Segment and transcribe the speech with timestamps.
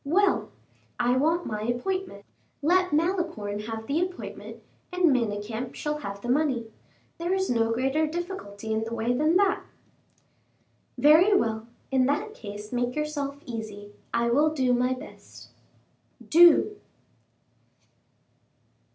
[0.03, 0.49] "Well,
[0.99, 2.25] I want my appointment.
[2.63, 6.71] Let Malicorne have the appointment, and Manicamp shall have the money.
[7.19, 9.61] There is no greater difficulty in the way than that."
[10.97, 13.91] "Very well; in that case make yourself easy.
[14.11, 15.49] I will do my best."
[16.27, 16.77] "Do."